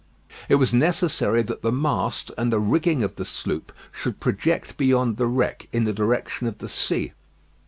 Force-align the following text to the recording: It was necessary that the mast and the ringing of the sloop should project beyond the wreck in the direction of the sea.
It 0.49 0.55
was 0.55 0.73
necessary 0.73 1.43
that 1.43 1.61
the 1.61 1.71
mast 1.71 2.31
and 2.35 2.51
the 2.51 2.57
ringing 2.59 3.03
of 3.03 3.17
the 3.17 3.23
sloop 3.23 3.71
should 3.91 4.19
project 4.19 4.75
beyond 4.75 5.17
the 5.17 5.27
wreck 5.27 5.67
in 5.71 5.83
the 5.83 5.93
direction 5.93 6.47
of 6.47 6.57
the 6.57 6.69
sea. 6.69 7.13